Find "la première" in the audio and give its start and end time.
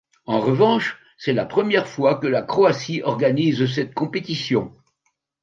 1.31-1.87